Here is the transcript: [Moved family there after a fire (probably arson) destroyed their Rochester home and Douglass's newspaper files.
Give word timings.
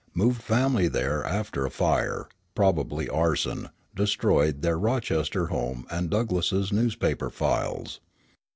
[Moved 0.15 0.41
family 0.41 0.87
there 0.87 1.23
after 1.23 1.63
a 1.63 1.69
fire 1.69 2.27
(probably 2.55 3.07
arson) 3.07 3.69
destroyed 3.95 4.63
their 4.63 4.79
Rochester 4.79 5.45
home 5.53 5.85
and 5.91 6.09
Douglass's 6.09 6.71
newspaper 6.73 7.29
files. 7.29 7.99